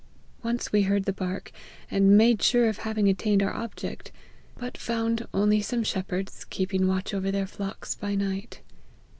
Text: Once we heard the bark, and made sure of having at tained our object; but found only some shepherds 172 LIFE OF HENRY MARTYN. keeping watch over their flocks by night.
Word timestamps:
Once 0.41 0.71
we 0.71 0.81
heard 0.81 1.05
the 1.05 1.13
bark, 1.13 1.51
and 1.91 2.17
made 2.17 2.41
sure 2.41 2.67
of 2.67 2.79
having 2.79 3.07
at 3.07 3.17
tained 3.17 3.43
our 3.43 3.53
object; 3.53 4.11
but 4.57 4.75
found 4.75 5.27
only 5.31 5.61
some 5.61 5.83
shepherds 5.83 6.43
172 6.49 6.49
LIFE 6.49 6.49
OF 6.49 6.51
HENRY 6.51 6.87
MARTYN. 6.87 6.87
keeping 6.87 6.87
watch 6.87 7.13
over 7.13 7.31
their 7.31 7.45
flocks 7.45 7.93
by 7.93 8.15
night. 8.15 8.61